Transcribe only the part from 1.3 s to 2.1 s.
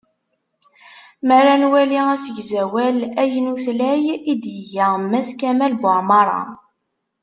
ara nwali